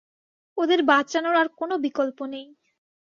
ওদের 0.57 0.79
বাঁচানোর 0.83 1.35
আর 1.35 1.47
কোনো 1.59 1.75
বিকল্প 1.77 2.19
নেই। 2.25 2.47